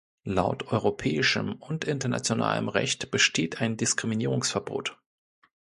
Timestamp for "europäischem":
0.73-1.53